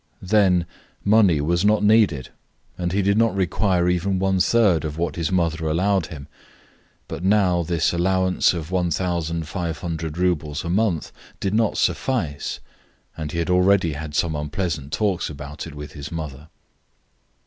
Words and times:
Then 0.23 0.65
money 1.05 1.39
was 1.41 1.63
not 1.63 1.83
needed, 1.83 2.29
and 2.75 2.91
he 2.91 3.03
did 3.03 3.19
not 3.19 3.35
require 3.35 3.87
even 3.87 4.17
one 4.17 4.39
third 4.39 4.83
of 4.83 4.97
what 4.97 5.15
his 5.15 5.31
mother 5.31 5.67
allowed 5.67 6.07
him; 6.07 6.27
but 7.07 7.23
now 7.23 7.61
this 7.61 7.93
allowance 7.93 8.51
of 8.51 8.71
1,500 8.71 10.17
roubles 10.17 10.63
a 10.65 10.71
month 10.71 11.11
did 11.39 11.53
not 11.53 11.77
suffice, 11.77 12.59
and 13.15 13.31
he 13.31 13.37
had 13.37 13.51
already 13.51 13.93
had 13.93 14.15
some 14.15 14.35
unpleasant 14.35 14.91
talks 14.91 15.29
about 15.29 15.67
it 15.67 15.75
with 15.75 15.91
his 15.91 16.11
mother. 16.11 16.49